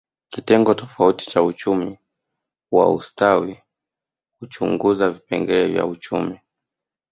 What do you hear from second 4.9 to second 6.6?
vipengele vya uchumi